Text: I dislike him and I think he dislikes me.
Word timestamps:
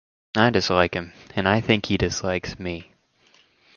I 0.35 0.49
dislike 0.49 0.95
him 0.95 1.13
and 1.35 1.47
I 1.47 1.61
think 1.61 1.85
he 1.85 1.95
dislikes 1.95 2.57
me. 2.57 2.91